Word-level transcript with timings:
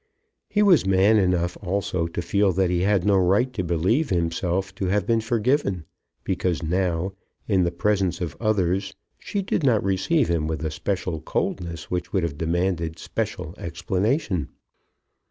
He 0.49 0.63
was 0.63 0.83
man 0.87 1.17
enough 1.17 1.55
also 1.61 2.07
to 2.07 2.21
feel 2.23 2.51
that 2.53 2.71
he 2.71 2.81
had 2.81 3.05
no 3.05 3.17
right 3.17 3.53
to 3.53 3.63
believe 3.63 4.09
himself 4.09 4.73
to 4.73 4.87
have 4.87 5.05
been 5.05 5.21
forgiven, 5.21 5.85
because 6.23 6.63
now, 6.63 7.13
in 7.47 7.65
the 7.65 7.71
presence 7.71 8.19
of 8.19 8.35
others, 8.39 8.95
she 9.19 9.43
did 9.43 9.61
not 9.63 9.83
receive 9.83 10.27
him 10.27 10.47
with 10.47 10.65
a 10.65 10.71
special 10.71 11.21
coldness 11.21 11.91
which 11.91 12.11
would 12.13 12.23
have 12.23 12.39
demanded 12.39 12.97
special 12.97 13.53
explanation. 13.59 14.49